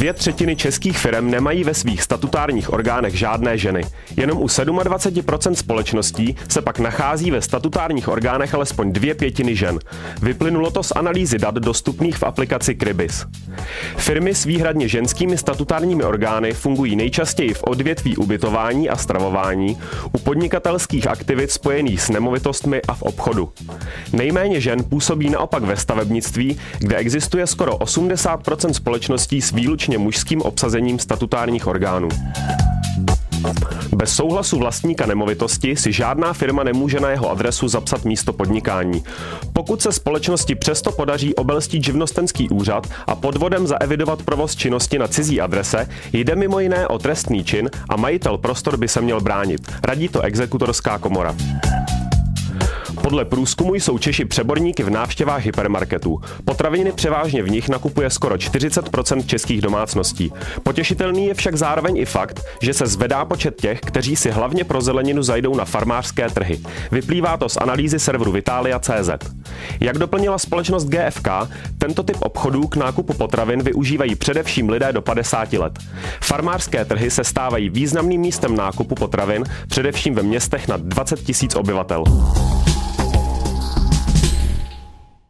Dvě 0.00 0.12
třetiny 0.12 0.56
českých 0.56 0.98
firm 0.98 1.30
nemají 1.30 1.64
ve 1.64 1.74
svých 1.74 2.02
statutárních 2.02 2.72
orgánech 2.72 3.14
žádné 3.14 3.58
ženy. 3.58 3.84
Jenom 4.16 4.38
u 4.38 4.46
27% 4.46 5.52
společností 5.52 6.36
se 6.48 6.62
pak 6.62 6.78
nachází 6.78 7.30
ve 7.30 7.42
statutárních 7.42 8.08
orgánech 8.08 8.54
alespoň 8.54 8.92
dvě 8.92 9.14
pětiny 9.14 9.56
žen. 9.56 9.78
Vyplynulo 10.22 10.70
to 10.70 10.82
z 10.82 10.92
analýzy 10.92 11.38
dat 11.38 11.54
dostupných 11.54 12.16
v 12.16 12.22
aplikaci 12.22 12.74
Kribis. 12.74 13.26
Firmy 13.96 14.34
s 14.34 14.44
výhradně 14.44 14.88
ženskými 14.88 15.38
statutárními 15.38 16.04
orgány 16.04 16.52
fungují 16.52 16.96
nejčastěji 16.96 17.54
v 17.54 17.62
odvětví 17.62 18.16
ubytování 18.16 18.88
a 18.88 18.96
stravování, 18.96 19.78
u 20.12 20.18
podnikatelských 20.18 21.06
aktivit 21.06 21.50
spojených 21.50 22.02
s 22.02 22.08
nemovitostmi 22.08 22.82
a 22.88 22.94
v 22.94 23.02
obchodu. 23.02 23.52
Nejméně 24.12 24.60
žen 24.60 24.84
působí 24.84 25.30
naopak 25.30 25.62
ve 25.62 25.76
stavebnictví, 25.76 26.58
kde 26.78 26.96
existuje 26.96 27.46
skoro 27.46 27.72
80% 27.76 28.70
společností 28.70 29.42
s 29.42 29.52
výlučně 29.90 29.98
mužským 29.98 30.42
obsazením 30.42 30.98
statutárních 30.98 31.66
orgánů. 31.66 32.08
Bez 33.96 34.12
souhlasu 34.12 34.58
vlastníka 34.58 35.06
nemovitosti 35.06 35.76
si 35.76 35.92
žádná 35.92 36.32
firma 36.32 36.62
nemůže 36.62 37.00
na 37.00 37.10
jeho 37.10 37.30
adresu 37.30 37.68
zapsat 37.68 38.04
místo 38.04 38.32
podnikání. 38.32 39.02
Pokud 39.52 39.82
se 39.82 39.92
společnosti 39.92 40.54
přesto 40.54 40.92
podaří 40.92 41.34
obelstít 41.34 41.84
živnostenský 41.84 42.48
úřad 42.48 42.86
a 43.06 43.14
podvodem 43.14 43.66
zaevidovat 43.66 44.22
provoz 44.22 44.56
činnosti 44.56 44.98
na 44.98 45.08
cizí 45.08 45.40
adrese, 45.40 45.88
jde 46.12 46.36
mimo 46.36 46.60
jiné 46.60 46.86
o 46.88 46.98
trestný 46.98 47.44
čin 47.44 47.70
a 47.88 47.96
majitel 47.96 48.38
prostor 48.38 48.76
by 48.76 48.88
se 48.88 49.00
měl 49.00 49.20
bránit. 49.20 49.60
Radí 49.84 50.08
to 50.08 50.20
exekutorská 50.20 50.98
komora. 50.98 51.34
Podle 53.02 53.24
průzkumu 53.24 53.74
jsou 53.74 53.98
Češi 53.98 54.24
přeborníky 54.24 54.82
v 54.82 54.90
návštěvách 54.90 55.44
hypermarketů. 55.44 56.20
Potraviny 56.44 56.92
převážně 56.92 57.42
v 57.42 57.50
nich 57.50 57.68
nakupuje 57.68 58.10
skoro 58.10 58.34
40% 58.34 59.26
českých 59.26 59.60
domácností. 59.60 60.32
Potěšitelný 60.62 61.26
je 61.26 61.34
však 61.34 61.56
zároveň 61.56 61.96
i 61.96 62.04
fakt, 62.04 62.40
že 62.62 62.74
se 62.74 62.86
zvedá 62.86 63.24
počet 63.24 63.60
těch, 63.60 63.80
kteří 63.80 64.16
si 64.16 64.30
hlavně 64.30 64.64
pro 64.64 64.80
zeleninu 64.80 65.22
zajdou 65.22 65.56
na 65.56 65.64
farmářské 65.64 66.28
trhy. 66.28 66.60
Vyplývá 66.92 67.36
to 67.36 67.48
z 67.48 67.56
analýzy 67.56 67.98
serveru 67.98 68.32
Vitalia.cz. 68.32 69.10
Jak 69.80 69.98
doplnila 69.98 70.38
společnost 70.38 70.84
GFK, 70.84 71.28
tento 71.78 72.02
typ 72.02 72.16
obchodů 72.20 72.66
k 72.66 72.76
nákupu 72.76 73.12
potravin 73.12 73.62
využívají 73.62 74.14
především 74.14 74.68
lidé 74.68 74.92
do 74.92 75.02
50 75.02 75.52
let. 75.52 75.78
Farmářské 76.20 76.84
trhy 76.84 77.10
se 77.10 77.24
stávají 77.24 77.70
významným 77.70 78.20
místem 78.20 78.56
nákupu 78.56 78.94
potravin, 78.94 79.44
především 79.68 80.14
ve 80.14 80.22
městech 80.22 80.68
nad 80.68 80.80
20 80.80 81.20
000 81.28 81.60
obyvatel. 81.60 82.04